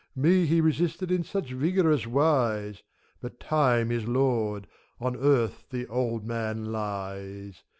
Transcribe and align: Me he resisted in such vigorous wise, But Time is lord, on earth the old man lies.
Me 0.15 0.47
he 0.47 0.61
resisted 0.61 1.11
in 1.11 1.23
such 1.23 1.51
vigorous 1.53 2.07
wise, 2.07 2.81
But 3.21 3.39
Time 3.39 3.91
is 3.91 4.07
lord, 4.07 4.65
on 4.99 5.15
earth 5.15 5.65
the 5.69 5.85
old 5.85 6.25
man 6.25 6.71
lies. 6.71 7.61